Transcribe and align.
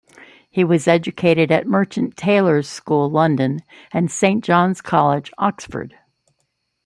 He 0.49 0.63
was 0.63 0.87
educated 0.87 1.51
at 1.51 1.67
Merchant 1.67 2.17
Taylors' 2.17 2.67
School, 2.67 3.07
London 3.11 3.59
and 3.91 4.09
Saint 4.09 4.43
John's 4.43 4.81
College, 4.81 5.31
Oxford. 5.37 5.93